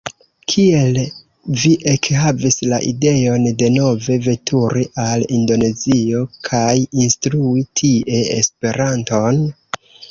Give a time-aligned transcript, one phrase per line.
[0.51, 0.95] Kiel
[1.63, 6.75] vi ekhavis la ideon denove veturi al Indonezio kaj
[7.07, 9.47] instrui tie Esperanton?